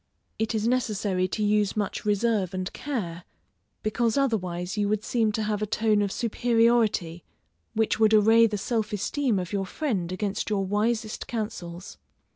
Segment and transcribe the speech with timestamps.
[0.39, 3.23] It is necessary to use much reserve and care,
[3.83, 7.23] because otherwise you would seem to have a tone of superiority
[7.75, 11.99] which would array the self esteem of your friend against your wisest counsels.